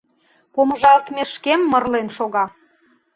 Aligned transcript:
—Помыжалтмешкем 0.53 1.61
мырлен 1.71 2.07
шога. 2.17 2.45